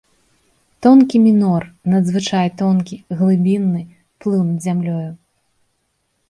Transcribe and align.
Тонкі 0.85 1.19
мінор, 1.25 1.63
надзвычай 1.93 2.47
тонкі, 2.63 2.95
глыбінны, 3.19 3.81
плыў 4.25 4.41
над 4.49 4.59
зямлёю. 4.69 5.07